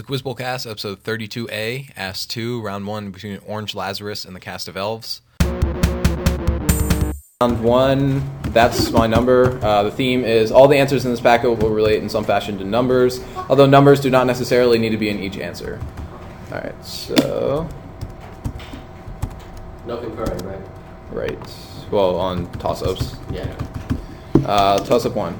[0.00, 4.40] the Quiz Bowl cast, episode 32A, Ask 2, round 1 between Orange Lazarus and the
[4.40, 5.20] cast of elves.
[7.42, 9.62] Round one, that's my number.
[9.62, 12.56] Uh, the theme is all the answers in this packet will relate in some fashion
[12.58, 15.78] to numbers, although numbers do not necessarily need to be in each answer.
[16.50, 17.68] All right, so
[19.86, 20.60] No concurring, right?
[21.10, 21.54] right,
[21.90, 23.16] well on toss-ups.
[23.30, 23.54] Yeah.
[24.46, 25.38] Uh, toss-up one.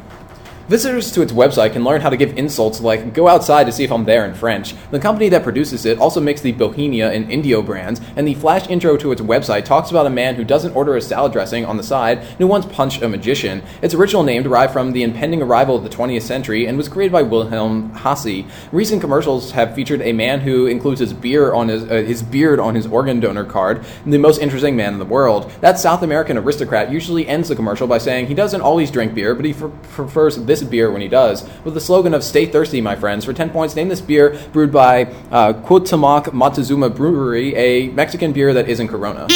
[0.70, 3.82] Visitors to its website can learn how to give insults like "Go outside to see
[3.82, 4.72] if I'm there" in French.
[4.92, 8.70] The company that produces it also makes the Bohemia and Indio brands, and the flash
[8.70, 11.76] intro to its website talks about a man who doesn't order a salad dressing on
[11.76, 13.64] the side and who once punched a magician.
[13.82, 17.10] Its original name derived from the impending arrival of the 20th century and was created
[17.10, 18.44] by Wilhelm Hasse.
[18.70, 22.60] Recent commercials have featured a man who includes his beer on his uh, his beard
[22.60, 25.50] on his organ donor card, the most interesting man in the world.
[25.62, 29.34] That South American aristocrat usually ends the commercial by saying he doesn't always drink beer,
[29.34, 31.48] but he f- prefers this beer when he does.
[31.64, 34.72] With the slogan of "Stay thirsty, my friends." For 10 points, name this beer brewed
[34.72, 39.26] by uh, Cuauhtémoc Montezuma Brewery, a Mexican beer that isn't Corona.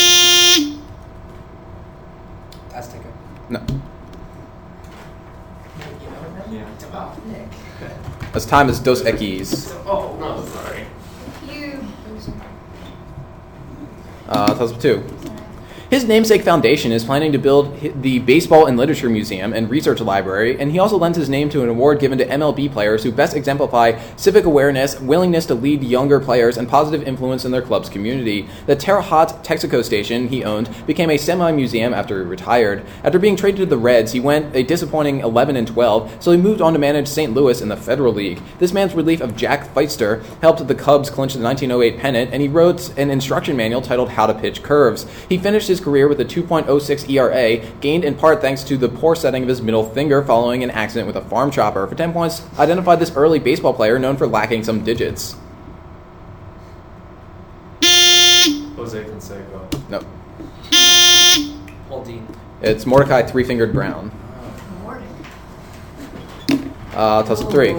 [2.70, 3.04] Azteca.
[3.48, 3.62] No.
[6.50, 6.66] Yeah.
[8.34, 9.72] As time as Dos Equis.
[9.86, 10.86] Oh, No, sorry.
[11.46, 11.86] You.
[14.28, 15.04] Uh, toss up two.
[15.94, 20.58] His namesake foundation is planning to build the Baseball and Literature Museum and Research Library,
[20.58, 23.36] and he also lends his name to an award given to MLB players who best
[23.36, 28.48] exemplify civic awareness, willingness to lead younger players, and positive influence in their club's community.
[28.66, 32.84] The Terre Haute Texaco station he owned became a semi-museum after he retired.
[33.04, 36.36] After being traded to the Reds, he went a disappointing 11 and 12, so he
[36.36, 37.32] moved on to manage St.
[37.32, 38.42] Louis in the Federal League.
[38.58, 42.48] This man's relief of Jack Pfiester helped the Cubs clinch the 1908 pennant, and he
[42.48, 45.06] wrote an instruction manual titled How to Pitch Curves.
[45.28, 49.14] He finished his career with a 2.06 ERA, gained in part thanks to the poor
[49.14, 51.86] setting of his middle finger following an accident with a farm chopper.
[51.86, 55.36] For 10 points, identified this early baseball player known for lacking some digits.
[58.76, 59.88] Jose Canseco.
[59.88, 60.00] No,
[61.88, 62.26] Paul Dean.
[62.60, 64.10] it's Mordecai Three Fingered Brown.
[66.94, 67.72] Uh, toss up three.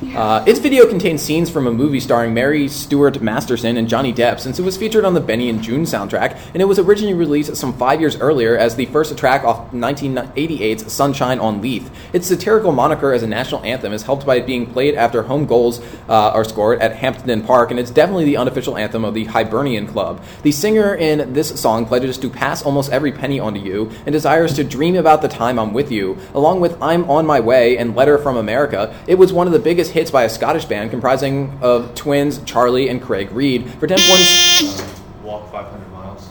[0.00, 4.38] Uh, its video contains scenes from a movie starring Mary Stuart Masterson and Johnny Depp,
[4.38, 7.56] since it was featured on the Benny and Joon soundtrack, and it was originally released
[7.56, 11.90] some five years earlier as the first track off 1988's Sunshine on Leith.
[12.12, 15.46] Its satirical moniker as a national anthem is helped by it being played after home
[15.46, 19.24] goals uh, are scored at Hampden Park, and it's definitely the unofficial anthem of the
[19.24, 20.22] Hibernian Club.
[20.44, 24.54] The singer in this song pledges to pass almost every penny onto you and desires
[24.54, 26.18] to dream about the time I'm with you.
[26.34, 29.58] Along with I'm on my way and Letter from America, it was one of the
[29.58, 33.68] biggest hits by a Scottish band comprising of twins Charlie and Craig Reid.
[33.74, 34.80] For 10 points.
[34.80, 34.88] Uh,
[35.22, 36.28] walk 500 miles.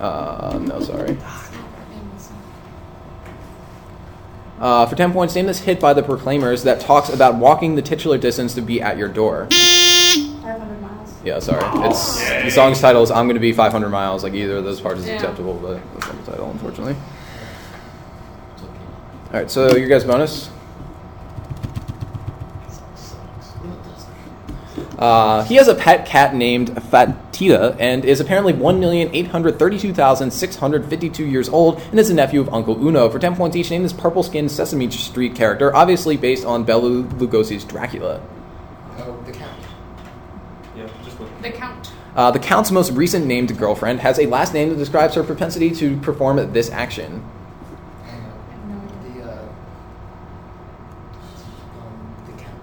[0.00, 1.16] Uh, no, sorry.
[4.60, 7.82] Uh, for 10 points, name this hit by the Proclaimers that talks about walking the
[7.82, 9.48] titular distance to be at your door.
[9.50, 11.14] 500 miles.
[11.24, 11.64] Yeah, sorry.
[11.88, 14.80] It's the song's title is "I'm Going to Be 500 Miles." Like either of those
[14.80, 15.14] parts is Yeah.
[15.14, 16.94] acceptable, but that's not the title, unfortunately.
[19.32, 20.48] All right, so your guys' bonus.
[25.02, 31.98] Uh, he has a pet cat named Fatita and is apparently 1,832,652 years old and
[31.98, 33.10] is a nephew of Uncle Uno.
[33.10, 36.88] For 10 points each, name this purple skinned Sesame Street character, obviously based on Bela
[36.88, 38.22] Lugosi's Dracula.
[38.98, 39.60] Oh, the count.
[40.76, 41.28] Yeah, just look.
[41.42, 41.90] The Count.
[42.14, 45.72] Uh, the Count's most recent named girlfriend has a last name that describes her propensity
[45.72, 47.24] to perform this action.
[48.04, 49.24] I have no idea.
[49.24, 49.48] The, uh,
[51.80, 52.62] um, the count.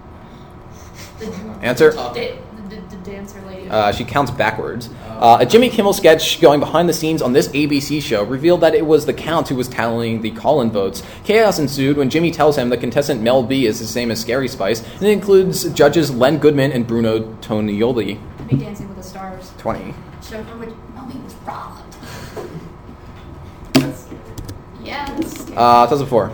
[1.18, 1.92] The, Answer?
[1.92, 2.38] the,
[2.68, 3.68] the, the, the dancer lady.
[3.68, 4.88] Uh, she counts backwards.
[5.08, 8.74] Uh, a Jimmy Kimmel sketch going behind the scenes on this ABC show revealed that
[8.74, 11.02] it was the Count who was tallying the call-in votes.
[11.24, 14.48] Chaos ensued when Jimmy tells him that contestant Mel B is the same as Scary
[14.48, 18.18] Spice, and it includes judges Len Goodman and Bruno Tonioli.
[18.48, 19.52] Be Dancing with the Stars.
[19.58, 19.94] 20.
[20.22, 21.96] Show her which Mel B was robbed.
[24.82, 25.56] Yeah, that's scary.
[25.56, 26.32] Uh, toss of four.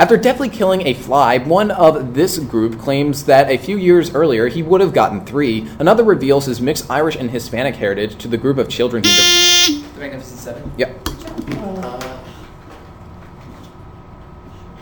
[0.00, 4.48] After deftly killing a fly, one of this group claims that a few years earlier
[4.48, 5.68] he would have gotten three.
[5.78, 9.82] Another reveals his mixed Irish and Hispanic heritage to the group of children he.
[9.82, 10.72] The Magnificent Seven.
[10.78, 11.06] Yep.
[11.50, 12.18] Uh,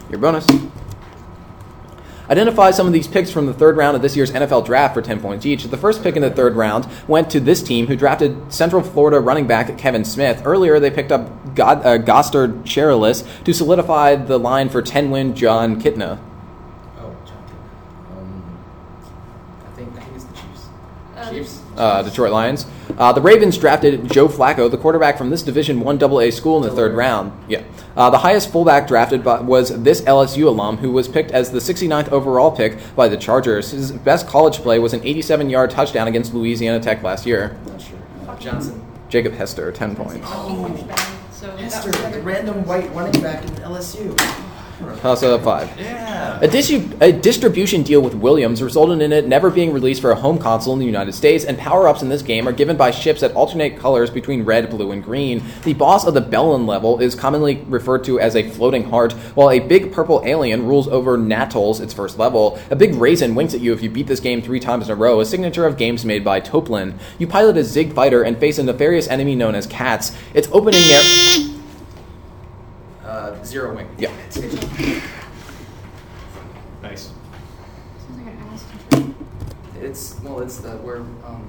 [0.09, 0.47] Your bonus.
[2.31, 5.03] Identify some of these picks from the third round of this year's NFL draft for
[5.03, 5.65] 10 points each.
[5.65, 9.19] The first pick in the third round went to this team, who drafted Central Florida
[9.21, 10.43] running back Kevin Smith.
[10.45, 15.35] Earlier, they picked up God, uh, Gosder Cherilus to solidify the line for 10 win
[15.35, 16.19] Jon Kitna.
[16.99, 17.45] Oh, John.
[18.19, 18.59] Um,
[19.67, 21.61] I think I think it's the Chiefs.
[21.79, 22.67] Uh, Detroit Lions.
[22.99, 26.69] Uh, the Ravens drafted Joe Flacco, the quarterback from this Division One AA school, in
[26.69, 27.33] the third round.
[27.49, 27.63] Yeah.
[27.97, 31.61] Uh, the highest fullback drafted by, was this LSU alum, who was picked as the
[31.61, 33.71] 69th overall pick by the Chargers.
[33.71, 37.57] His best college play was an 87-yard touchdown against Louisiana Tech last year.
[37.67, 37.99] Not sure.
[38.41, 38.85] Johnson.
[39.09, 40.27] Jacob Hester, 10 points.
[40.31, 44.48] Oh, so Hester, the random white running back in LSU.
[45.01, 45.81] Toss up uh, five.
[45.81, 46.39] Yeah.
[46.41, 46.71] A, dis-
[47.01, 50.73] a distribution deal with Williams resulted in it never being released for a home console
[50.73, 53.33] in the United States, and power ups in this game are given by ships that
[53.33, 55.43] alternate colors between red, blue, and green.
[55.65, 59.51] The boss of the Bellin level is commonly referred to as a floating heart, while
[59.51, 62.59] a big purple alien rules over Natals, its first level.
[62.71, 64.97] A big raisin winks at you if you beat this game three times in a
[64.97, 66.95] row, a signature of games made by Toaplan.
[67.19, 70.17] You pilot a Zig fighter and face a nefarious enemy known as Cats.
[70.35, 70.83] Its opening.
[70.85, 71.58] Air-
[73.09, 73.89] Uh, zero wing.
[73.97, 74.13] yeah.
[76.83, 77.11] Nice.
[78.05, 78.65] Sounds like an ass.
[79.81, 81.49] It's well, it's the where um.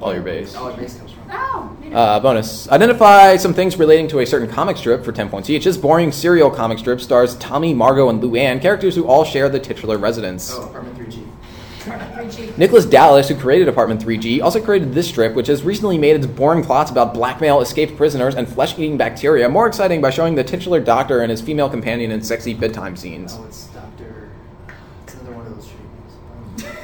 [0.00, 0.56] All your base.
[0.56, 1.22] All your base comes from.
[1.30, 1.94] Oh, maybe.
[1.94, 2.68] Uh, bonus.
[2.68, 5.64] Identify some things relating to a certain comic strip for 10 points each.
[5.64, 9.58] This boring serial comic strip stars Tommy, Margot, and Luann, characters who all share the
[9.58, 10.52] titular residence.
[10.52, 11.24] Oh, apartment three G.
[12.58, 12.60] 3G.
[12.60, 16.26] Nicholas Dallis, who created Apartment 3G, also created this strip, which has recently made its
[16.26, 20.44] boring plots about blackmail, escaped prisoners, and flesh eating bacteria more exciting by showing the
[20.44, 23.36] titular doctor and his female companion in sexy bedtime scenes.
[23.38, 24.30] Oh, it's Doctor.
[25.04, 25.68] It's another one of those
[26.56, 26.76] treatments.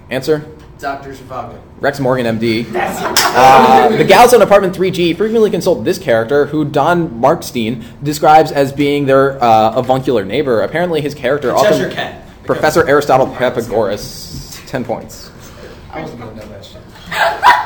[0.10, 0.46] Answer?
[0.78, 1.58] Doctor Zhivago.
[1.80, 2.66] Rex Morgan, MD.
[3.38, 8.72] Uh, the gals on Apartment 3G frequently consult this character, who Don Markstein describes as
[8.72, 10.62] being their uh, avuncular neighbor.
[10.62, 11.72] Apparently, his character The often.
[11.72, 12.25] Cheshire Cat.
[12.46, 15.30] Professor Aristotle Papagoras, 10 points.
[15.92, 16.82] I wasn't gonna know that shit.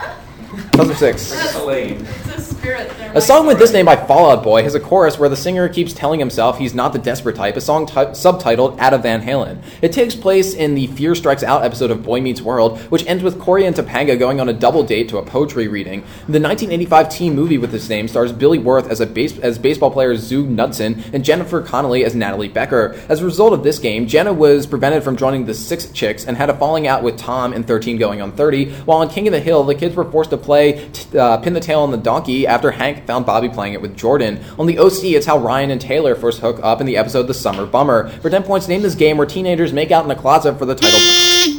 [0.81, 1.56] Puzzle 6.
[1.56, 2.06] Elaine.
[2.06, 5.37] It's a A song with this name by Fallout Boy has a chorus where the
[5.37, 9.62] singer keeps telling himself he's not the desperate type, a song ti- subtitled Atavan Halen.
[9.82, 13.23] It takes place in the Fear Strikes Out episode of Boy Meets World, which ends
[13.23, 16.00] with Cory and Topanga going on a double date to a poetry reading.
[16.29, 19.91] The 1985 teen movie with this name stars Billy Wirth as, a base- as baseball
[19.91, 22.94] player Zoo Knudsen and Jennifer Connelly as Natalie Becker.
[23.09, 26.37] As a result of this game, Jenna was prevented from joining the Six Chicks and
[26.37, 29.32] had a falling out with Tom in 13 going on 30, while on King of
[29.32, 31.96] the Hill, the kids were forced to play t- uh, Pin the Tail on the
[31.96, 34.40] Donkey after Hank found Bobby playing it with Jordan.
[34.58, 37.34] On the OC, it's how Ryan and Taylor first hook up in the episode The
[37.34, 38.08] Summer Bummer.
[38.20, 40.75] For 10 points, name this game where teenagers make out in a closet for the
[40.75, 40.99] title.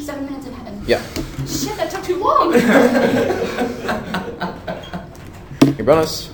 [0.04, 0.84] Seven minutes in heaven.
[0.88, 1.02] Yeah.
[1.46, 2.54] Shit, that took too long.
[5.78, 6.32] Your bonus.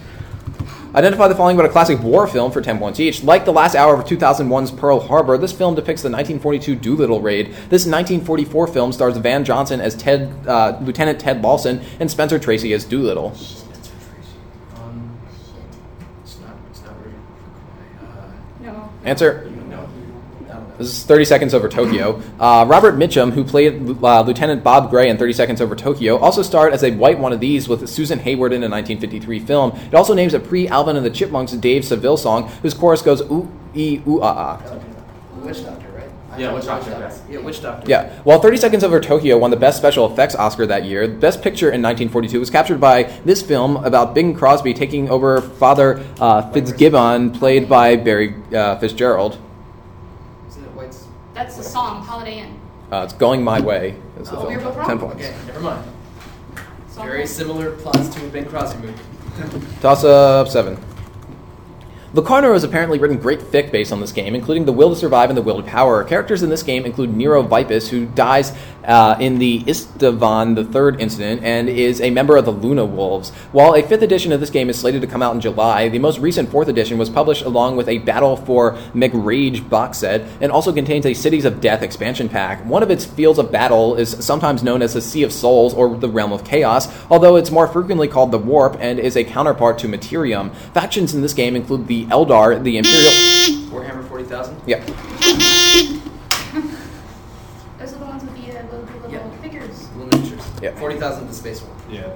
[0.98, 3.22] Identify the following about a classic war film for 10 points each.
[3.22, 7.50] Like the last hour of 2001's Pearl Harbor, this film depicts the 1942 Doolittle raid.
[7.70, 12.74] This 1944 film stars Van Johnson as Ted, uh, Lieutenant Ted Lawson and Spencer Tracy
[12.74, 13.36] as Doolittle.
[13.36, 14.32] Spencer Tracy.
[14.76, 15.20] Um,
[16.24, 16.56] it's not.
[16.72, 17.20] It's not Richard
[18.02, 18.66] McCoy.
[18.66, 18.90] no.
[19.04, 19.46] Answer.
[19.46, 19.90] Uh, no.
[20.50, 20.67] I don't know.
[20.78, 22.22] This is 30 Seconds Over Tokyo.
[22.40, 26.44] Uh, Robert Mitchum, who played uh, Lieutenant Bob Gray in 30 Seconds Over Tokyo, also
[26.44, 29.72] starred as a white one of these with Susan Hayward in a 1953 film.
[29.72, 33.22] It also names a pre Alvin and the Chipmunks Dave Seville song, whose chorus goes
[33.22, 34.66] ooh, ee, ooh, ah, ah.
[34.68, 34.86] Okay.
[35.42, 36.10] Witch Doctor, right?
[36.32, 37.90] I Yeah, Witch Doctor, Yeah, Witch Doctor.
[37.90, 41.42] Yeah, while 30 Seconds Over Tokyo won the Best Special Effects Oscar that year, Best
[41.42, 46.52] Picture in 1942 was captured by this film about Bing Crosby taking over Father uh,
[46.52, 49.40] Fitzgibbon, played by Barry uh, Fitzgerald.
[51.38, 51.56] Isn't it White's?
[51.56, 52.60] That's the song, Holiday Inn.
[52.92, 53.96] Uh, it's Going My Way.
[54.20, 54.52] Is the Oh, film.
[54.54, 54.88] you're both wrong.
[54.88, 55.16] 10 points.
[55.16, 55.84] Okay, never mind.
[56.90, 59.68] Song Very similar plots to a Bing Crosby movie.
[59.82, 60.78] Toss up seven.
[62.14, 65.30] Locarno has apparently written great fic based on this game, including The Will to Survive
[65.30, 66.06] and The Will to Power.
[66.06, 68.54] Characters in this game include Nero Vipus, who dies
[68.86, 73.32] uh, in the Istvan, third incident, and is a member of the Luna Wolves.
[73.52, 76.00] While a fifth edition of this game is slated to come out in July, the
[76.00, 80.50] most recent fourth edition was published along with a Battle for Macragge box set and
[80.50, 82.64] also contains a Cities of Death expansion pack.
[82.66, 85.98] One of its fields of battle is sometimes known as the Sea of Souls or
[85.98, 89.78] the Realm of Chaos, although it's more frequently called the Warp and is a counterpart
[89.80, 90.56] to Materium.
[90.74, 93.12] Factions in this game include the Eldar, the Imperial.
[93.72, 94.56] Warhammer 40,000?
[94.66, 94.84] Yeah.
[97.78, 99.30] Those are the ones with the uh, little, little Yeah.
[99.42, 99.88] figures.
[99.96, 100.42] Little miniatures.
[100.62, 100.72] Yeah.
[100.76, 101.72] 40,000 the space one.
[101.94, 102.08] Yeah.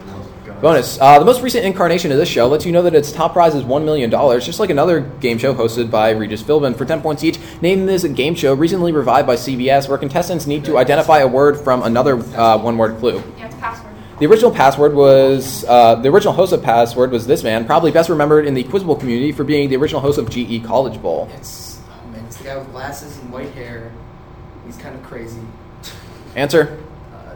[0.61, 0.99] Bonus.
[0.99, 3.55] Uh, the most recent incarnation of this show lets you know that its top prize
[3.55, 4.09] is $1 million,
[4.41, 6.75] just like another game show hosted by Regis Philbin.
[6.75, 10.65] For 10 points each, name this game show recently revived by CBS, where contestants need
[10.65, 13.23] to identify a word from another uh, one word clue.
[13.37, 13.50] Yeah, it's password.
[14.21, 18.07] The original password was uh, the original host of password was this man, probably best
[18.07, 21.27] remembered in the quizbowl community for being the original host of GE College Bowl.
[21.33, 23.91] It's, oh man, it's the guy with glasses and white hair.
[24.67, 25.41] He's kind of crazy.
[26.35, 26.77] Answer.
[27.11, 27.33] Uh,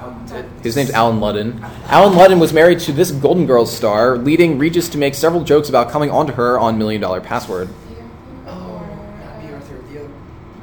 [0.00, 0.38] I don't know.
[0.38, 1.60] Um, it- His name's Allen Ludden.
[1.88, 5.68] Allen Ludden was married to this Golden Girls star, leading Regis to make several jokes
[5.68, 7.68] about coming onto her on Million Dollar Password.
[8.46, 8.78] Oh,
[9.22, 10.10] not Bea Arthur, the other.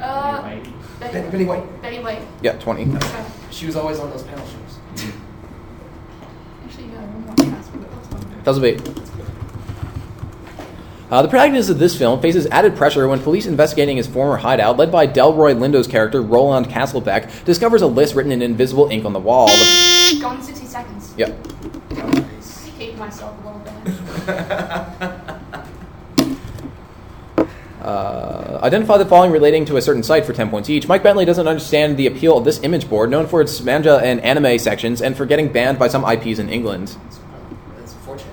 [0.01, 1.81] Uh, Betty, Betty, Betty White.
[1.83, 2.21] Betty White.
[2.41, 2.95] Yeah, 20.
[2.95, 3.25] Okay.
[3.51, 4.55] She was always on those panel shows.
[6.65, 8.75] Actually, yeah, one more cast, but that's fine.
[8.79, 9.05] That was a bait.
[11.11, 14.77] Uh, the protagonist of this film faces added pressure when police investigating his former hideout,
[14.77, 19.13] led by Delroy Lindo's character Roland Castlebeck, discovers a list written in invisible ink on
[19.13, 19.47] the wall.
[19.47, 21.13] The- Gone 60 seconds.
[21.17, 21.35] yep.
[21.91, 22.21] I
[22.77, 25.35] hate myself a little bit.
[27.81, 30.85] Uh, identify the following relating to a certain site for 10 points each.
[30.87, 34.19] Mike Bentley doesn't understand the appeal of this image board, known for its manga and
[34.19, 36.97] anime sections, and for getting banned by some IPs in England.
[37.77, 38.25] That's 4chan.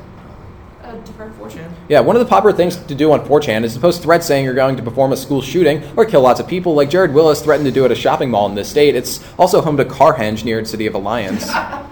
[0.82, 1.30] Uh, defer.
[1.30, 1.70] 4chan?
[1.88, 4.44] Yeah, one of the popular things to do on 4chan is to post threats saying
[4.44, 7.40] you're going to perform a school shooting or kill lots of people, like Jared Willis
[7.42, 8.96] threatened to do at a shopping mall in this state.
[8.96, 11.46] It's also home to Carhenge near its city of Alliance.
[11.50, 11.86] Carhenge?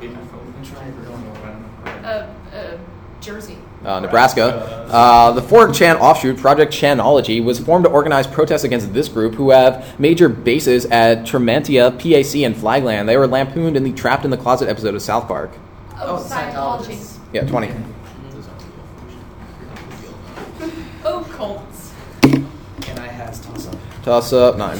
[0.00, 0.54] Hit my phone.
[0.56, 2.06] I'm trying to remember.
[2.06, 2.78] Uh, uh,
[3.20, 3.58] Jersey.
[3.84, 4.86] uh, Nebraska.
[4.90, 9.50] Uh, the 4chan offshoot, Project Chanology, was formed to organize protests against this group, who
[9.50, 13.04] have major bases at Trementina, PAC, and Flagland.
[13.06, 15.50] They were lampooned in the Trapped in the Closet episode of South Park.
[15.96, 16.96] Oh, Oh, Scientology.
[16.96, 17.18] Scientologists.
[17.32, 17.70] Yeah, 20.
[21.06, 21.92] Oh, cults.
[22.22, 23.76] And I has toss up.
[24.02, 24.78] Toss up, 9.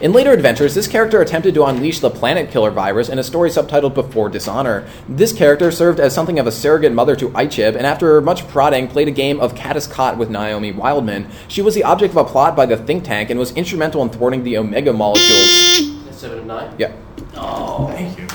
[0.00, 3.50] In later adventures, this character attempted to unleash the planet killer virus in a story
[3.50, 4.88] subtitled Before Dishonor.
[5.08, 8.86] This character served as something of a surrogate mother to Icheb, and after much prodding,
[8.86, 11.28] played a game of kadis-kot with Naomi Wildman.
[11.48, 14.10] She was the object of a plot by the think tank and was instrumental in
[14.10, 15.96] thwarting the Omega molecules.
[16.12, 16.72] Seven and nine.
[16.78, 16.92] Yeah.
[17.34, 18.28] Oh, Thank you.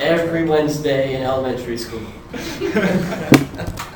[0.00, 2.02] Every Wednesday in elementary school.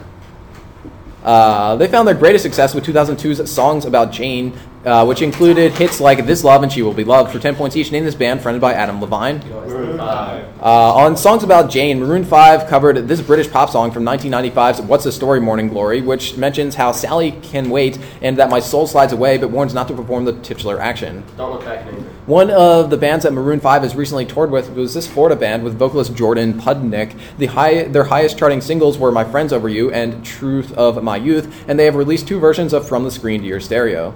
[1.23, 6.01] Uh, they found their greatest success with 2002's Songs About Jane, uh, which included hits
[6.01, 7.31] like This Love and She Will Be Loved.
[7.31, 9.39] For 10 points each, name this band, fronted by Adam Levine.
[9.49, 10.45] Maroon five.
[10.61, 15.05] Uh, on Songs About Jane, Maroon 5 covered this British pop song from 1995's What's
[15.05, 19.13] the Story Morning Glory, which mentions how Sally can wait and that my soul slides
[19.13, 21.23] away, but warns not to perform the titular action.
[21.37, 22.12] Don't look back in anger.
[22.27, 25.65] One of the bands that Maroon 5 has recently toured with was this Florida band
[25.65, 27.19] with vocalist Jordan Pundik.
[27.39, 31.17] The high, their highest charting singles were My Friends Over You and Truth of My
[31.17, 34.15] Youth, and they have released two versions of From the Screen to Your Stereo.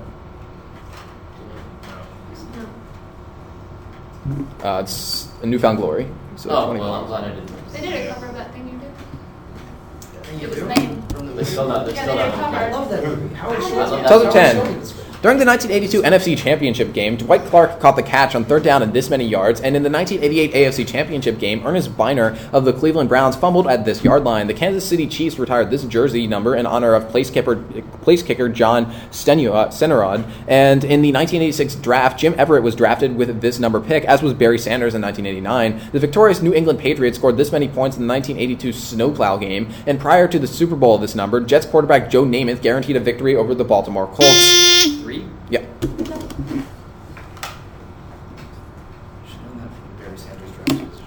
[4.63, 6.09] Uh, it's a Newfound Glory.
[6.37, 7.73] So Oh, well, I'm glad I didn't.
[7.73, 10.41] They did a cover of that thing you did.
[10.41, 10.67] You It was do?
[10.67, 11.03] Maine.
[11.09, 11.87] From the They're still not.
[11.87, 12.31] They're Yeah, still they not.
[12.35, 12.73] did a I cover.
[12.73, 13.35] love that movie.
[13.35, 13.77] Howard I Shore.
[13.79, 13.91] love
[14.33, 15.06] that.
[15.23, 15.37] Tell us Howard 10.
[15.37, 15.37] showed me this movie.
[15.37, 18.93] During the 1982 NFC Championship game, Dwight Clark caught the catch on third down and
[18.93, 23.09] this many yards, and in the 1988 AFC Championship game, Earnest Byner of the Cleveland
[23.09, 24.47] Browns fumbled at this yard line.
[24.47, 27.57] The Kansas City Chiefs retired this jersey number in honor of place kicker,
[28.03, 33.59] place kicker Jan Stenerud, and in the 1986 draft, Jim Everett was drafted with this
[33.59, 35.91] number pick, as was Barry Sanders in 1989.
[35.93, 40.01] The victorious New England Patriots scored this many points in the 1982 snowplow game, and
[40.01, 43.55] prior to the Super Bowl this number, Jets quarterback Joe Namath guaranteed a victory over
[43.55, 44.76] the Baltimore Colts.
[44.83, 45.25] Three.
[45.49, 45.61] Yeah.
[45.61, 46.01] Should know
[49.57, 51.03] that from the Barry Sanders draft.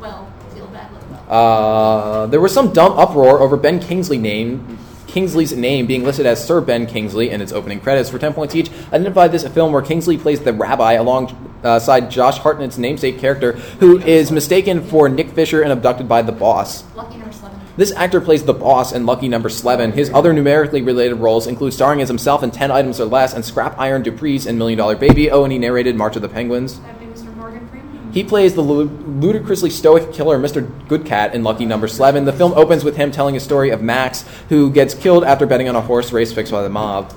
[0.00, 4.78] Well, feel badly Uh, there was some dumb uproar over Ben Kingsley name.
[5.06, 8.54] Kingsley's name being listed as Sir Ben Kingsley in its opening credits for 10 points
[8.54, 8.70] each.
[8.94, 13.98] Identify this a film where Kingsley plays the rabbi alongside Josh Hartnett's namesake character, who
[13.98, 16.84] is mistaken for Nick Fisher and abducted by the boss.
[16.94, 17.31] Lucky Number Slevin.
[17.74, 19.92] This actor plays the boss in Lucky Number Slevin.
[19.92, 23.42] His other numerically related roles include starring as himself in 10 Items or Less and
[23.42, 25.30] Scrap Iron Dupris in Million Dollar Baby.
[25.30, 26.78] Oh, and he narrated March of the Penguins.
[26.80, 27.34] That'd be Mr.
[27.34, 28.12] Morgan Freeman.
[28.12, 30.66] He plays the ludicrously stoic killer Mr.
[30.86, 32.26] Goodkat in Lucky Number Slevin.
[32.26, 35.70] The film opens with him telling a story of Max, who gets killed after betting
[35.70, 37.10] on a horse race fixed by the mob.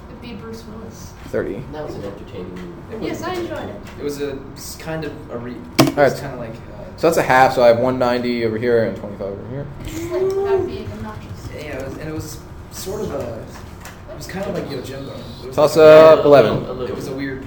[1.40, 1.72] It'd be Bruce Willis.
[1.72, 1.74] 30.
[1.74, 2.96] That was an entertaining movie.
[2.96, 3.76] It was- Yes, I enjoyed it.
[4.00, 5.52] It was a it's kind of a re.
[5.80, 6.12] It Alright.
[6.12, 6.52] was kind of like.
[6.52, 9.66] Uh, So that's a half, so I have 190 over here and 25 over here.
[9.84, 11.30] This like without being obnoxious.
[11.54, 12.40] yeah, it was, and it was
[12.72, 13.46] sort of a.
[14.12, 15.12] It was kind of like Yojimbo.
[15.44, 16.88] It was Toss like- up A 11.
[16.88, 17.46] It was a weird,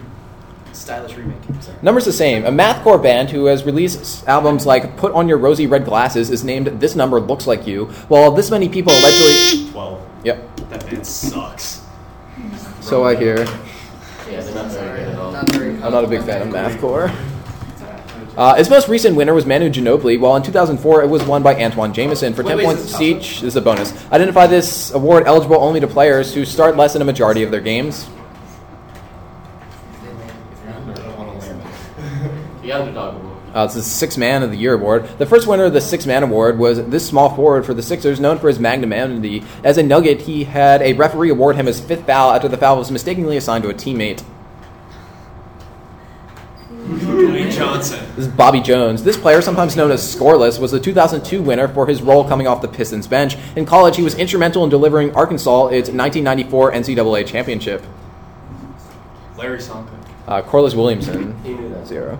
[0.74, 1.38] stylish remake.
[1.60, 1.72] So.
[1.80, 2.44] Number's the same.
[2.44, 6.44] A mathcore band who has released albums like Put On Your Rosy Red Glasses is
[6.44, 9.70] named This Number Looks Like You, while this many people allegedly.
[9.72, 10.00] 12.
[10.24, 11.80] Yep, That band sucks.
[12.82, 13.46] so I hear.
[14.48, 15.32] Yeah, they're not very good at all.
[15.32, 15.82] Not very.
[15.82, 17.14] I'm not a big fan of mathcore.
[18.36, 21.54] Uh, its most recent winner was Manu Ginobili, while in 2004 it was won by
[21.54, 23.40] Antawn Jamison for Wait, 10 wait, points is this each.
[23.40, 23.92] This is a bonus.
[24.12, 27.60] Identify this award eligible only to players who start less than a majority of their
[27.60, 28.08] games.
[32.62, 33.38] The underdog award.
[33.54, 35.08] Uh, it's the Six Man of the Year award.
[35.18, 38.20] The first winner of the Six Man award was this small forward for the Sixers,
[38.20, 39.42] known for his magnanimity.
[39.64, 42.76] As a Nugget, he had a referee award him his fifth foul after the foul
[42.76, 44.22] was mistakenly assigned to a teammate.
[47.58, 47.98] Johnson.
[48.16, 49.02] This is Bobby Jones.
[49.02, 52.62] This player, sometimes known as Scoreless, was the 2002 winner for his role coming off
[52.62, 53.36] the Pistons bench.
[53.56, 57.82] In college, he was instrumental in delivering Arkansas its 1994 NCAA championship.
[59.36, 59.88] Larry Sonka.
[60.28, 61.86] Uh, Corliss Williamson, He knew that.
[61.86, 62.18] zero.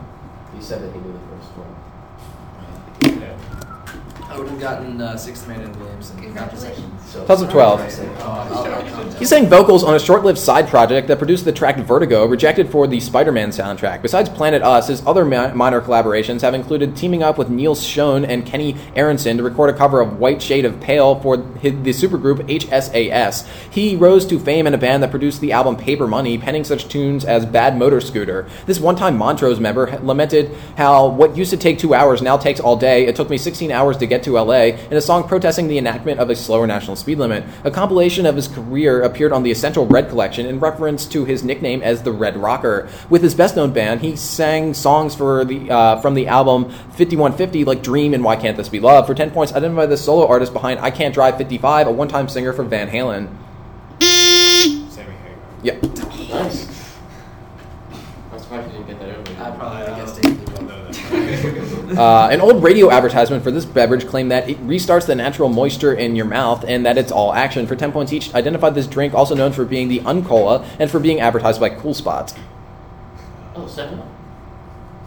[0.56, 3.20] He said that he knew the first one.
[3.22, 4.27] Yeah.
[4.38, 6.16] I would have gotten uh, sixth man in Williamson.
[6.22, 7.10] Congratulations.
[7.10, 7.80] So Toss of 12.
[8.20, 12.70] Oh, He sang vocals on a short-lived side project that produced the track Vertigo, rejected
[12.70, 14.00] for the Spider-Man soundtrack.
[14.00, 18.24] Besides Planet Us, his other mi- minor collaborations have included teaming up with Neal Schon
[18.28, 21.90] and Kenny Aronson to record a cover of White Shade of Pale for his, the
[21.90, 23.44] supergroup HSAS.
[23.72, 26.86] He rose to fame in a band that produced the album Paper Money, penning such
[26.86, 28.48] tunes as Bad Motor Scooter.
[28.66, 32.76] This one-time Montrose member lamented how what used to take two hours now takes all
[32.76, 33.06] day.
[33.06, 36.20] It took me 16 hours to get to LA, in a song protesting the enactment
[36.20, 37.44] of a slower national speed limit.
[37.64, 41.42] A compilation of his career appeared on the Essential Red collection in reference to his
[41.44, 42.88] nickname as the Red Rocker.
[43.08, 47.82] With his best-known band, he sang songs for the uh, from the album 5150 like
[47.82, 49.06] Dream and Why Can't This Be Love.
[49.06, 52.52] For 10 points, identify the solo artist behind I Can't Drive 55, a one-time singer
[52.52, 53.28] for Van Halen.
[54.00, 55.38] Sammy Hagar.
[55.62, 55.82] Yep.
[56.28, 56.68] Nice.
[58.32, 59.42] I'm surprised you didn't get that earlier.
[59.42, 60.27] I probably I guessed it.
[61.98, 62.30] Don't know that.
[62.30, 65.92] Uh, an old radio advertisement for this beverage claimed that it restarts the natural moisture
[65.94, 67.66] in your mouth and that it's all action.
[67.66, 71.00] For 10 points each, identified this drink, also known for being the Uncola and for
[71.00, 72.34] being advertised by Cool Spots.
[73.54, 74.00] Oh, seven.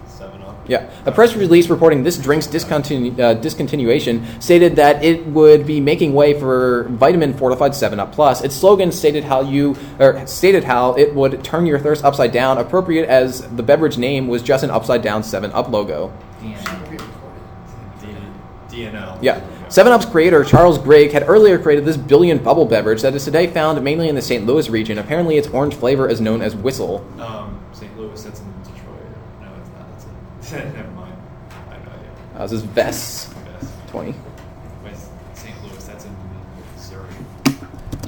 [0.05, 0.59] Seven up.
[0.67, 0.89] Yeah.
[1.05, 6.13] A press release reporting this drink's discontinu- uh, discontinuation stated that it would be making
[6.13, 8.43] way for vitamin fortified 7 Up Plus.
[8.43, 12.57] Its slogan stated how you or stated how it would turn your thirst upside down,
[12.57, 16.11] appropriate as the beverage name was just an upside down 7 Up logo.
[18.69, 19.17] DNL.
[19.21, 19.41] Yeah.
[19.69, 23.47] 7 Up's creator, Charles Grigg, had earlier created this billion bubble beverage that is today
[23.47, 24.45] found mainly in the St.
[24.45, 24.97] Louis region.
[24.97, 27.05] Apparently, its orange flavor is known as Whistle.
[27.19, 27.95] Um, St.
[27.97, 28.79] Louis, that's in Detroit.
[29.41, 29.89] No, it's not.
[30.39, 30.73] That's in.
[30.73, 31.13] Never mind.
[31.69, 32.09] I have no idea.
[32.37, 33.71] Uh, this is Vess Yes.
[33.89, 34.15] 20.
[34.85, 34.95] Wait,
[35.33, 35.63] St.
[35.63, 36.15] Louis, that's in
[36.75, 37.15] Missouri.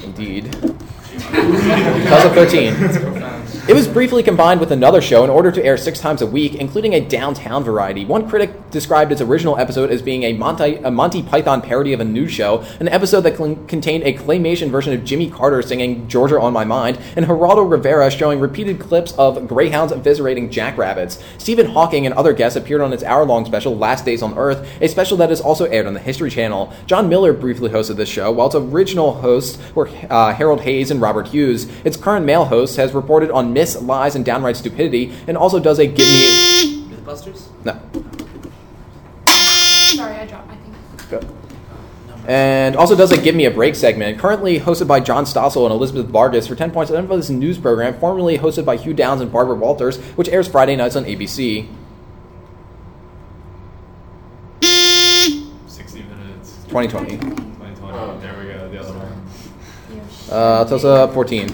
[0.04, 0.76] Indeed.
[1.20, 3.24] Class 13.
[3.66, 6.56] It was briefly combined with another show in order to air six times a week,
[6.56, 8.04] including a downtown variety.
[8.04, 12.02] One critic described its original episode as being a Monty, a Monty Python parody of
[12.02, 16.10] a news show, an episode that cl- contained a claymation version of Jimmy Carter singing
[16.10, 21.24] Georgia on My Mind, and Geraldo Rivera showing repeated clips of greyhounds eviscerating jackrabbits.
[21.38, 24.68] Stephen Hawking and other guests appeared on its hour long special Last Days on Earth,
[24.82, 26.74] a special that is also aired on the History Channel.
[26.86, 31.00] John Miller briefly hosted this show, while its original hosts were uh, Harold Hayes and
[31.04, 31.68] Robert Hughes.
[31.84, 35.78] Its current male host has reported on Miss Lies and Downright Stupidity, and also does
[35.78, 36.88] a Give Me.
[36.90, 37.50] Mythbusters?
[37.64, 37.78] No.
[39.28, 40.76] Sorry, I dropped my thing.
[41.10, 41.20] Go.
[42.26, 45.74] And also does a Give Me a Break segment, currently hosted by John Stossel and
[45.74, 46.90] Elizabeth Vargas for 10 points.
[46.90, 50.78] Identify this news program, formerly hosted by Hugh Downs and Barbara Walters, which airs Friday
[50.78, 51.68] nights on ABC.
[55.68, 56.56] 60 minutes.
[56.70, 57.18] 2020.
[57.18, 58.20] 2020.
[58.22, 58.70] There we go.
[58.72, 59.20] The other one.
[60.34, 61.48] Uh, Tosa 14.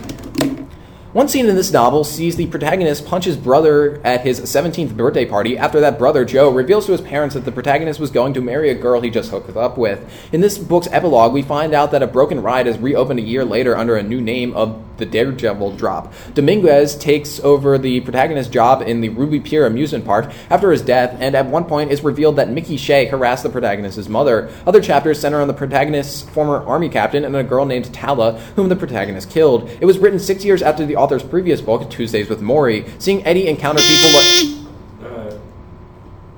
[1.11, 5.25] One scene in this novel sees the protagonist punch his brother at his 17th birthday
[5.25, 8.41] party after that brother, Joe, reveals to his parents that the protagonist was going to
[8.41, 10.09] marry a girl he just hooked up with.
[10.31, 13.43] In this book's epilogue, we find out that a broken ride is reopened a year
[13.43, 16.13] later under a new name of the Daredevil Drop.
[16.33, 21.15] Dominguez takes over the protagonist's job in the Ruby Pier amusement park after his death,
[21.19, 24.51] and at one point it's revealed that Mickey Shea harassed the protagonist's mother.
[24.67, 28.69] Other chapters center on the protagonist's former army captain and a girl named Tala, whom
[28.69, 29.69] the protagonist killed.
[29.81, 32.89] It was written six years after the author's previous book, Tuesdays with Morrie.
[33.01, 34.59] Seeing Eddie encounter people like.
[35.01, 35.39] Uh,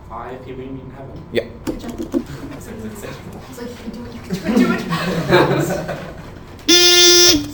[0.07, 1.29] five people you meet in heaven?
[1.31, 1.45] Yeah.
[1.65, 1.99] Good job.
[1.99, 4.79] It's like you can do it, you can do it,
[6.67, 7.47] do it.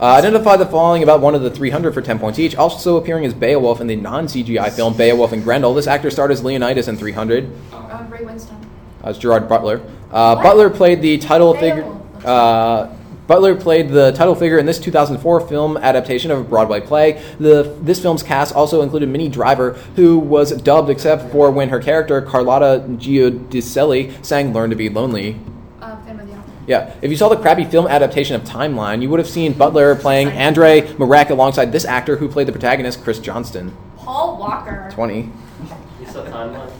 [0.00, 0.12] Sorry.
[0.12, 2.56] Uh, identify the following about one of the 300 for 10 points each.
[2.56, 5.74] Also appearing as Beowulf in the non CGI film Beowulf and Grendel.
[5.74, 8.64] This actor starred as Leonidas in 300 Uh, Ray Winstone.
[9.04, 9.80] as Gerard Butler.
[10.10, 11.84] Uh, Butler played the title figure.
[12.24, 12.88] Uh,
[13.26, 17.22] Butler played the title figure in this 2004 film adaptation of a Broadway play.
[17.38, 21.78] The, this film's cast also included Minnie Driver, who was dubbed except for when her
[21.78, 25.38] character, Carlotta Giudicelli, sang Learn to Be Lonely.
[25.80, 26.49] Uh, Phantom of the Opera.
[26.66, 29.94] Yeah, if you saw the crappy film adaptation of Timeline, you would have seen Butler
[29.96, 33.76] playing Andre Marek alongside this actor who played the protagonist, Chris Johnston.
[33.96, 34.88] Paul Walker.
[34.92, 35.16] 20.
[35.20, 36.70] You saw timeline?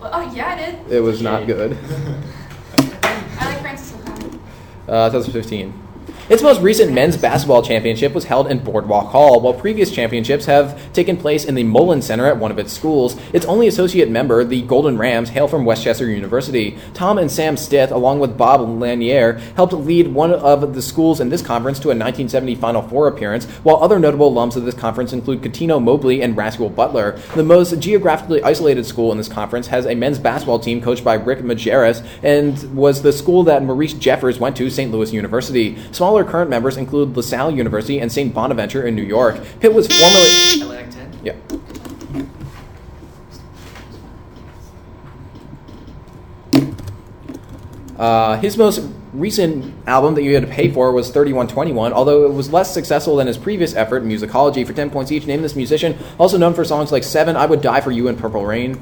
[0.00, 0.92] Well, oh, yeah, I did.
[0.92, 1.72] It was not good.
[2.78, 4.38] I like Frances O'Connor.
[4.88, 5.87] Uh, 2015.
[6.30, 10.92] Its most recent men's basketball championship was held in Boardwalk Hall, while previous championships have
[10.92, 13.18] taken place in the Mullen Center at one of its schools.
[13.32, 16.76] Its only associate member, the Golden Rams, hail from Westchester University.
[16.92, 21.30] Tom and Sam Stith, along with Bob Lanier, helped lead one of the schools in
[21.30, 25.14] this conference to a 1970 Final Four appearance, while other notable alums of this conference
[25.14, 27.12] include Cuttino Mobley and Rasual Butler.
[27.36, 31.14] The most geographically isolated school in this conference has a men's basketball team coached by
[31.14, 34.92] Rick Majerus and was the school that Maurice Jeffers went to, St.
[34.92, 35.78] Louis University.
[35.90, 38.32] Smaller current members include LaSalle University and St.
[38.32, 39.40] Bonaventure in New York.
[39.60, 40.62] Pitt was formerly.
[40.62, 41.20] Atlantic 10?
[41.22, 41.34] Yeah.
[47.98, 52.32] Uh, his most recent album that you had to pay for was 3121, although it
[52.32, 55.26] was less successful than his previous effort, Musicology, for 10 points each.
[55.26, 58.16] Name this musician, also known for songs like Seven, I Would Die for You, and
[58.16, 58.78] Purple Rain.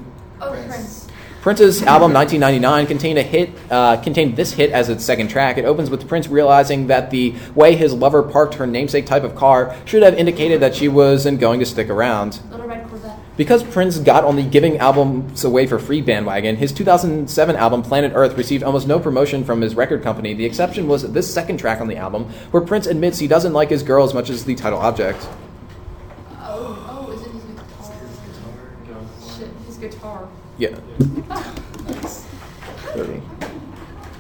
[1.47, 1.61] Prince.
[1.61, 1.79] Prince.
[1.79, 5.59] Prince's album 1999 contained a hit, uh, contained this hit as its second track.
[5.59, 9.37] It opens with Prince realizing that the way his lover parked her namesake type of
[9.37, 12.41] car should have indicated that she wasn't going to stick around.
[12.51, 13.19] Little Red Corvette.
[13.37, 18.11] Because Prince got on the giving albums away for free bandwagon, his 2007 album Planet
[18.15, 20.35] Earth received almost no promotion from his record company.
[20.35, 23.71] The exception was this second track on the album, where Prince admits he doesn't like
[23.71, 25.29] his girl as much as the title object.
[26.41, 29.39] Oh, oh, is it his guitar?
[29.39, 30.29] Shit, his guitar.
[30.59, 30.71] Yeah.
[31.85, 32.25] Nice.
[32.95, 33.21] 30.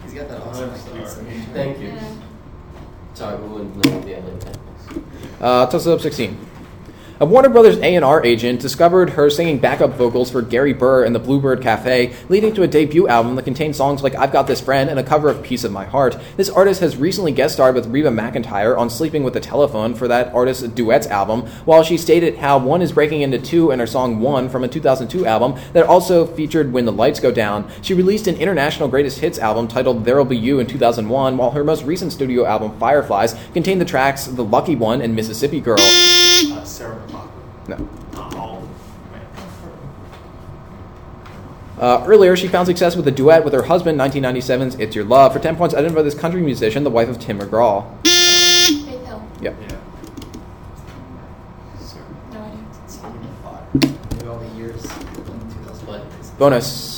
[0.04, 1.24] He's got that awesome like, star.
[1.54, 1.88] Thank you.
[1.88, 2.12] Yeah.
[3.14, 4.54] Sorry, we wouldn't know the other ten.
[5.40, 6.38] Uh, toss it up 16.
[7.18, 11.18] A Warner Brothers A&R agent discovered her singing backup vocals for Gary Burr in the
[11.18, 14.90] Bluebird Cafe, leading to a debut album that contained songs like I've Got This Friend
[14.90, 16.18] and a cover of Piece of My Heart.
[16.36, 20.06] This artist has recently guest starred with Reba McEntire on Sleeping with the Telephone for
[20.08, 23.86] that artist's duets album, while she stated how one is breaking into two in her
[23.86, 27.66] song One from a 2002 album that also featured When the Lights Go Down.
[27.80, 31.64] She released an international greatest hits album titled There'll Be You in 2001, while her
[31.64, 35.76] most recent studio album Fireflies contained the tracks The Lucky One and Mississippi Girl.
[35.80, 37.05] Uh.
[37.68, 37.88] No.
[41.78, 45.34] Uh, earlier, she found success with a duet with her husband, 1997's It's Your Love.
[45.34, 47.84] For 10 points, identify this country musician, the wife of Tim McGraw.
[48.06, 49.28] Faith Hill.
[49.42, 49.56] Yep.
[49.60, 49.76] yeah.
[52.32, 52.58] No idea.
[54.12, 54.90] Maybe all the years in
[55.64, 56.38] 2000.
[56.38, 56.95] Bonus.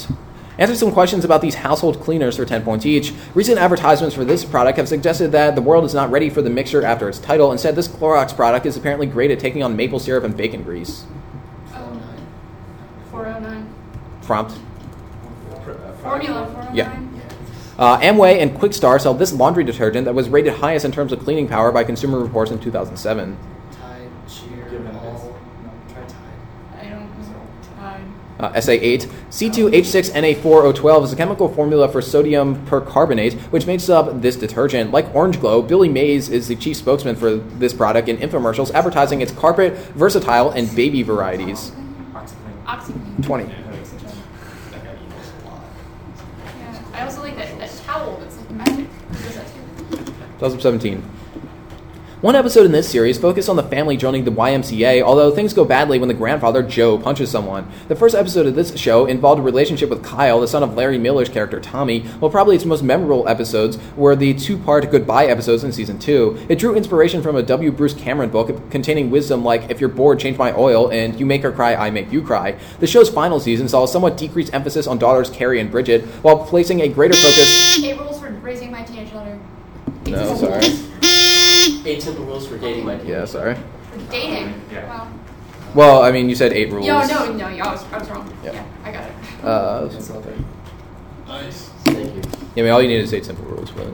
[0.58, 3.12] Answer some questions about these household cleaners for 10 points each.
[3.34, 6.50] Recent advertisements for this product have suggested that the world is not ready for the
[6.50, 7.52] mixture after its title.
[7.52, 11.04] Instead, this Clorox product is apparently great at taking on maple syrup and bacon grease.
[11.74, 12.00] Oh,
[13.12, 13.72] 409.
[14.22, 14.54] Prompt.
[15.62, 15.72] Pr-.
[16.02, 16.74] Formula 409.
[16.74, 17.04] Yeah.
[17.78, 21.20] Uh, Amway and Quixtar sell this laundry detergent that was rated highest in terms of
[21.20, 23.38] cleaning power by Consumer Reports in 2007.
[23.70, 25.12] Tide, cheer, Give it a all.
[25.12, 25.22] miss.
[25.22, 26.80] No, try Tide.
[26.80, 27.46] I don't know.
[27.76, 28.02] Tide.
[28.38, 29.06] Uh, SA8.
[29.30, 34.92] C2H6Na4012 is a chemical formula for sodium percarbonate, which makes up this detergent.
[34.92, 39.22] Like Orange Glo, Billy Mays is the chief spokesman for this product in infomercials, advertising
[39.22, 41.72] its carpet, versatile, and baby varieties.
[42.14, 42.52] Oxygen.
[42.66, 43.16] Oxygen.
[43.22, 43.44] 20.
[43.44, 45.62] Yeah, that guy equals a lot.
[46.60, 46.82] Yeah.
[46.94, 48.86] I also like that, that towel that's like magic.
[49.10, 49.46] It that
[49.90, 49.96] too.
[50.38, 51.17] 2017.
[52.20, 55.64] One episode in this series focused on the family joining the YMCA, although things go
[55.64, 57.70] badly when the grandfather, Joe, punches someone.
[57.86, 60.98] The first episode of this show involved a relationship with Kyle, the son of Larry
[60.98, 65.62] Miller's character Tommy, while probably its most memorable episodes were the two part goodbye episodes
[65.62, 66.46] in season 2.
[66.48, 67.70] It drew inspiration from a W.
[67.70, 71.44] Bruce Cameron book containing wisdom like, If you're bored, change my oil, and You make
[71.44, 72.58] her cry, I make you cry.
[72.80, 76.44] The show's final season saw a somewhat decreased emphasis on daughters Carrie and Bridget, while
[76.44, 77.78] placing a greater focus.
[77.80, 79.38] Eight rules for raising my teenage daughter.
[80.08, 80.87] No, sorry.
[81.84, 83.56] Eight simple rules for dating my Yeah, sorry.
[83.92, 84.60] For dating.
[84.72, 84.88] Yeah.
[84.88, 85.12] Wow.
[85.74, 86.86] Well, I mean, you said eight rules.
[86.86, 88.32] Yo, no, no, I was, I was wrong.
[88.42, 88.52] Yeah.
[88.52, 88.66] Yeah.
[88.84, 89.44] I got it.
[89.44, 90.34] Uh, That's all there.
[91.26, 91.68] Nice.
[91.84, 92.22] Thank you.
[92.54, 93.86] Yeah, I mean, all you need is eight simple rules, but.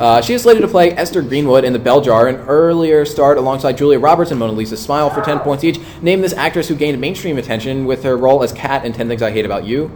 [0.00, 3.36] Uh, she is slated to play Esther Greenwood in The Bell Jar, an earlier start
[3.36, 5.78] alongside Julia Roberts in Mona Lisa Smile for 10 points each.
[6.00, 9.20] Name this actress who gained mainstream attention with her role as Kat in 10 Things
[9.20, 9.90] I Hate About You.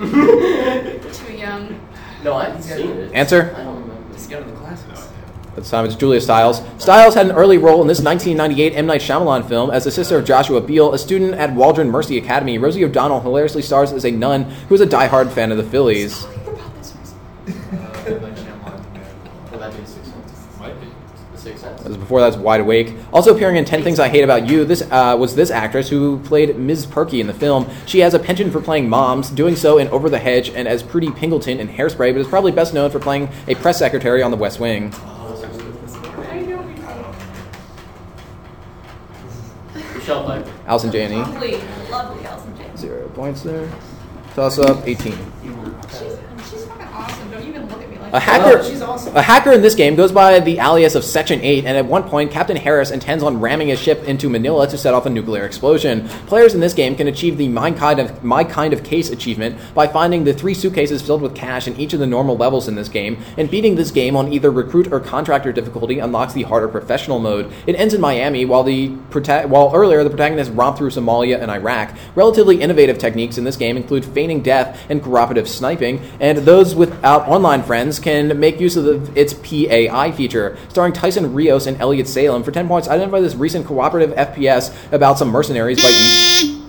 [2.28, 2.34] Too young.
[2.34, 3.12] No, I haven't seen it.
[3.14, 3.54] Answer?
[3.56, 4.12] I don't remember.
[4.12, 5.08] Just go to the classes.
[5.56, 6.62] At the time, it's Julia Stiles.
[6.78, 8.86] Stiles had an early role in this 1998 M.
[8.86, 12.58] Night Shyamalan film as the sister of Joshua Beale, a student at Waldron Mercy Academy.
[12.58, 16.26] Rosie O'Donnell hilariously stars as a nun who is a diehard fan of the Phillies.
[22.08, 22.94] Before that's Wide Awake.
[23.12, 26.18] Also appearing in 10 Things I Hate About You, this uh, was this actress who
[26.20, 26.86] played Ms.
[26.86, 27.68] Perky in the film.
[27.84, 30.82] She has a penchant for playing moms, doing so in Over the Hedge and as
[30.82, 34.30] Prudy Pingleton in Hairspray, but is probably best known for playing a press secretary on
[34.30, 34.90] The West Wing.
[34.94, 36.72] I know we
[39.98, 40.50] Michelle Pfeiffer.
[40.66, 42.76] Allison Janney, Lovely, lovely Allison Janney.
[42.78, 43.70] zero points there.
[44.34, 45.12] Toss up, 18.
[48.12, 49.16] A hacker, Oh, awesome.
[49.16, 52.04] a hacker in this game goes by the alias of Section 8, and at one
[52.04, 55.44] point, Captain Harris intends on ramming his ship into Manila to set off a nuclear
[55.44, 56.08] explosion.
[56.26, 59.56] Players in this game can achieve the My Kind of, My kind of Case achievement
[59.74, 62.74] by finding the three suitcases filled with cash in each of the normal levels in
[62.74, 66.68] this game, and beating this game on either recruit or contractor difficulty unlocks the harder
[66.68, 67.52] professional mode.
[67.66, 71.50] It ends in Miami, while, the prota- while earlier the protagonist romped through Somalia and
[71.50, 71.94] Iraq.
[72.14, 77.28] Relatively innovative techniques in this game include feigning death and cooperative sniping, and those without
[77.28, 78.07] online friends can
[78.38, 80.56] make use of the, its PAI feature.
[80.68, 85.18] Starring Tyson Rios and Elliot Salem, for 10 points, identify this recent cooperative FPS about
[85.18, 85.88] some mercenaries by.
[85.88, 86.62] E-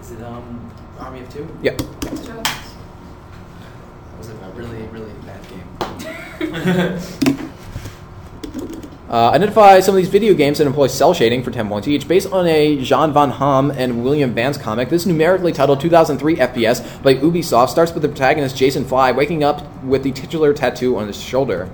[0.00, 1.48] Is it um Army of Two?
[1.62, 1.72] yeah.
[1.72, 2.44] Good job.
[2.44, 6.98] That was a really really bad game.
[9.10, 12.06] Uh, identify some of these video games that employ cel shading for 10 points each.
[12.06, 17.02] Based on a Jean Van Hamme and William Vance comic, this numerically titled 2003 FPS
[17.02, 21.08] by Ubisoft starts with the protagonist Jason Fly waking up with the titular tattoo on
[21.08, 21.68] his shoulder.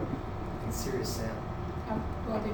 [0.65, 1.37] And Serious Sam.
[1.91, 2.51] Oh, well, be.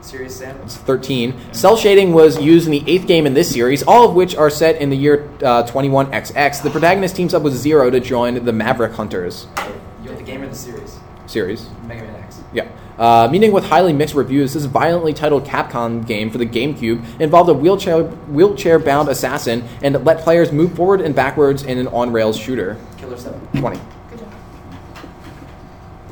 [0.00, 0.56] Serious Sam.
[0.64, 1.52] It's 13.
[1.52, 4.50] Cel shading was used in the eighth game in this series, all of which are
[4.50, 6.60] set in the year uh, 21XX.
[6.60, 9.46] The protagonist teams up with Zero to join the Maverick Hunters
[10.02, 10.98] You want the game or the series?
[11.26, 11.68] series.
[11.86, 12.40] Mega Man X.
[12.52, 12.68] Yeah.
[12.98, 17.50] Uh, meeting with highly mixed reviews, this violently titled Capcom game for the GameCube involved
[17.50, 22.10] a wheelchair wheelchair bound assassin and let players move forward and backwards in an on
[22.12, 22.78] rails shooter.
[22.96, 23.40] Killer Seven.
[23.58, 23.78] 20.
[24.10, 24.32] Good job.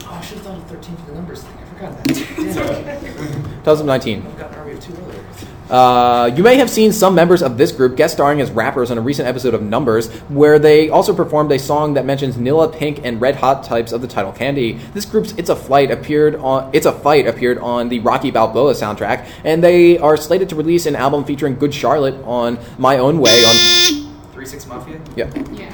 [0.03, 1.59] Oh, I should have thought of 13 for the numbers thing.
[1.59, 2.07] I forgot that.
[2.37, 3.45] Damn.
[3.65, 4.27] 2019.
[4.27, 5.25] I've got Army of Two earlier.
[5.71, 8.99] Uh, you may have seen some members of this group guest starring as rappers on
[8.99, 13.01] a recent episode of Numbers, where they also performed a song that mentions Nilla, Pink,
[13.03, 14.75] and Red Hot types of the title candy.
[14.93, 18.75] This group's "It's a Flight" appeared on "It's a Fight" appeared on the Rocky Balboa
[18.75, 23.19] soundtrack, and they are slated to release an album featuring Good Charlotte on My Own
[23.19, 24.13] Way on.
[24.33, 25.01] Three Six Mafia.
[25.17, 25.31] Yeah.
[25.53, 25.73] Yeah.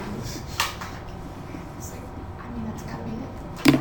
[1.78, 2.00] It's like,
[2.38, 3.80] I mean, that's gotta be it.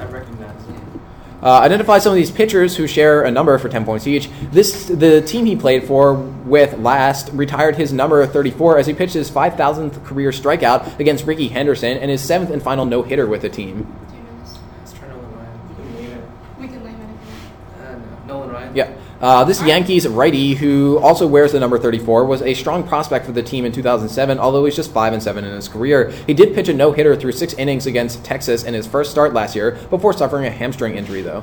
[0.00, 1.00] I, I recognize it.
[1.48, 4.28] Uh, identify some of these pitchers who share a number for 10 points each.
[4.52, 9.14] This the team he played for with last retired his number 34 as he pitched
[9.14, 13.40] his 5,000th career strikeout against Rickey Henderson and his seventh and final no hitter with
[13.40, 13.84] the team.
[14.10, 14.58] Do you know this?
[14.78, 16.22] Let's try Nolan Ryan.
[16.60, 17.94] We can name it Uh,
[18.26, 18.34] no.
[18.34, 18.76] Nolan Ryan.
[18.76, 18.92] Yeah.
[19.20, 23.32] Uh, this Yankees righty, who also wears the number 34, was a strong prospect for
[23.32, 26.10] the team in 2007, although he's just 5 and 7 in his career.
[26.26, 29.34] He did pitch a no hitter through six innings against Texas in his first start
[29.34, 31.42] last year before suffering a hamstring injury, though.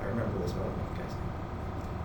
[0.00, 0.72] I remember this one.
[0.96, 1.12] Guys.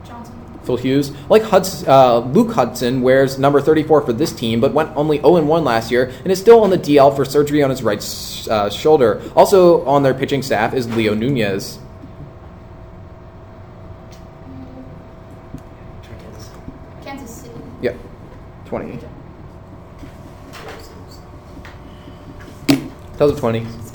[0.05, 0.35] Johnson.
[0.65, 1.11] Phil Hughes.
[1.29, 5.41] Like Hudson, uh, Luke Hudson wears number 34 for this team, but went only 0
[5.45, 8.49] 1 last year and is still on the DL for surgery on his right s-
[8.49, 9.21] uh, shoulder.
[9.33, 11.79] Also on their pitching staff is Leo Nunez.
[16.03, 16.49] Try Kansas.
[17.03, 17.61] Kansas City.
[17.81, 17.97] Yep,
[18.65, 18.85] 20.
[18.91, 19.09] Good job.
[23.17, 23.88] Tells of 20.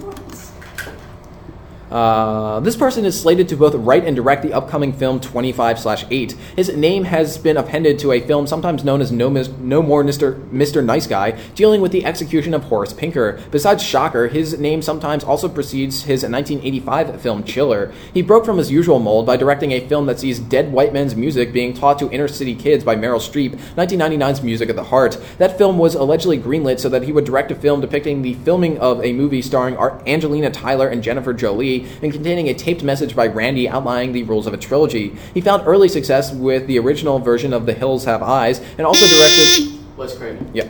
[1.94, 6.34] Uh, this person is slated to both write and direct the upcoming film 25/8.
[6.56, 10.02] His name has been appended to a film sometimes known as No, Mis- no More
[10.02, 10.34] Mr.
[10.50, 10.84] Mr.
[10.84, 13.38] Nice Guy, dealing with the execution of Horace Pinker.
[13.52, 17.92] Besides Shocker, his name sometimes also precedes his 1985 film Chiller.
[18.12, 21.14] He broke from his usual mold by directing a film that sees dead white men's
[21.14, 25.16] music being taught to inner city kids by Meryl Streep, 1999's Music of the Heart.
[25.38, 28.78] That film was allegedly greenlit so that he would direct a film depicting the filming
[28.78, 29.76] of a movie starring
[30.08, 34.46] Angelina Tyler and Jennifer Jolie and containing a taped message by Randy outlining the rules
[34.46, 35.16] of a trilogy.
[35.32, 39.06] He found early success with the original version of The Hills Have Eyes and also
[39.06, 39.74] directed.
[39.96, 40.50] Wes Craven.
[40.52, 40.64] Yeah.
[40.64, 40.68] I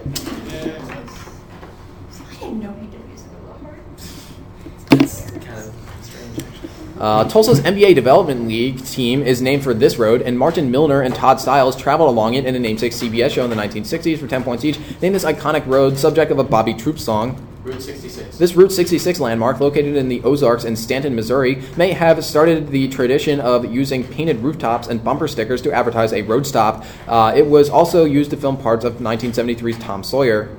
[2.40, 5.00] didn't know he did music of.
[5.00, 6.38] It's kind of strange.
[6.38, 6.70] Actually.
[7.00, 11.14] Uh, Tulsa's NBA Development League team is named for this road, and Martin Milner and
[11.14, 14.44] Todd Stiles traveled along it in a namesake CBS show in the 1960s for 10
[14.44, 14.79] points each.
[15.00, 17.54] Named this iconic road, subject of a Bobby Troup song.
[17.64, 18.37] Route 66.
[18.37, 22.88] This Route 66 landmark, located in the Ozarks in Stanton, Missouri, may have started the
[22.88, 26.85] tradition of using painted rooftops and bumper stickers to advertise a road stop.
[27.09, 30.55] Uh, it was also used to film parts of 1973's Tom Sawyer.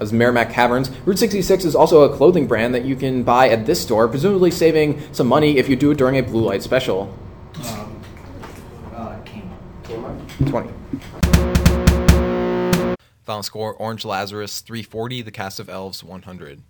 [0.00, 3.64] As Meramec Caverns, Route 66 is also a clothing brand that you can buy at
[3.64, 7.14] this store, presumably saving some money if you do it during a blue light special.
[7.64, 8.00] Um,
[8.92, 9.48] uh, King.
[9.84, 10.50] Kmart.
[10.50, 10.75] 20.
[13.26, 16.62] Final score Orange Lazarus 340, the cast of elves 100.